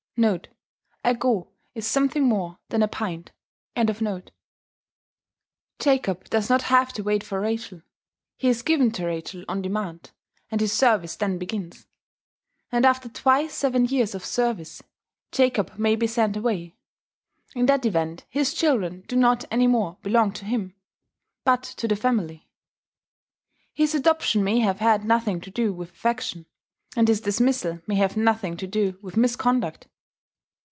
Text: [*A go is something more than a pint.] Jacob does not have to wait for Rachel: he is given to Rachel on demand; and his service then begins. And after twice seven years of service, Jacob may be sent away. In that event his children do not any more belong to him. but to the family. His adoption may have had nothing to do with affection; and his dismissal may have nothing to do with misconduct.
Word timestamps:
[*A 1.03 1.15
go 1.17 1.51
is 1.73 1.87
something 1.87 2.21
more 2.27 2.59
than 2.69 2.83
a 2.83 2.87
pint.] 2.87 3.31
Jacob 5.79 6.25
does 6.29 6.47
not 6.47 6.63
have 6.63 6.93
to 6.93 7.01
wait 7.01 7.23
for 7.23 7.41
Rachel: 7.41 7.81
he 8.37 8.47
is 8.47 8.61
given 8.61 8.91
to 8.91 9.07
Rachel 9.07 9.43
on 9.47 9.63
demand; 9.63 10.11
and 10.51 10.61
his 10.61 10.73
service 10.73 11.15
then 11.15 11.39
begins. 11.39 11.87
And 12.71 12.85
after 12.85 13.09
twice 13.09 13.55
seven 13.55 13.85
years 13.85 14.13
of 14.13 14.23
service, 14.23 14.83
Jacob 15.31 15.79
may 15.79 15.95
be 15.95 16.05
sent 16.05 16.37
away. 16.37 16.75
In 17.55 17.65
that 17.65 17.83
event 17.87 18.25
his 18.29 18.53
children 18.53 19.03
do 19.07 19.15
not 19.15 19.45
any 19.49 19.65
more 19.65 19.97
belong 20.03 20.33
to 20.33 20.45
him. 20.45 20.75
but 21.45 21.63
to 21.63 21.87
the 21.87 21.95
family. 21.95 22.47
His 23.73 23.95
adoption 23.95 24.43
may 24.43 24.59
have 24.59 24.81
had 24.81 25.03
nothing 25.03 25.41
to 25.41 25.49
do 25.49 25.73
with 25.73 25.89
affection; 25.89 26.45
and 26.95 27.07
his 27.07 27.21
dismissal 27.21 27.81
may 27.87 27.95
have 27.95 28.15
nothing 28.17 28.55
to 28.57 28.67
do 28.67 28.99
with 29.01 29.17
misconduct. 29.17 29.87